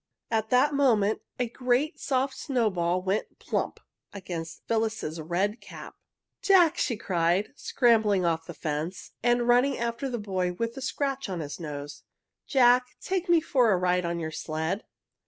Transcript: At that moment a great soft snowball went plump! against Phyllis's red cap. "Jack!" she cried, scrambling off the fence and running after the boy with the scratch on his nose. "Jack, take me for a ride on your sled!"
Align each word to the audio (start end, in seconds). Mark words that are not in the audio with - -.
At 0.31 0.49
that 0.49 0.73
moment 0.73 1.21
a 1.37 1.45
great 1.47 1.99
soft 1.99 2.35
snowball 2.35 3.03
went 3.03 3.37
plump! 3.37 3.79
against 4.11 4.63
Phyllis's 4.67 5.21
red 5.21 5.61
cap. 5.61 5.93
"Jack!" 6.41 6.79
she 6.79 6.97
cried, 6.97 7.53
scrambling 7.55 8.25
off 8.25 8.47
the 8.47 8.55
fence 8.55 9.11
and 9.21 9.47
running 9.47 9.77
after 9.77 10.09
the 10.09 10.17
boy 10.17 10.53
with 10.53 10.73
the 10.73 10.81
scratch 10.81 11.29
on 11.29 11.39
his 11.39 11.59
nose. 11.59 12.01
"Jack, 12.47 12.87
take 12.99 13.29
me 13.29 13.39
for 13.41 13.71
a 13.71 13.77
ride 13.77 14.03
on 14.03 14.19
your 14.19 14.31
sled!" 14.31 14.85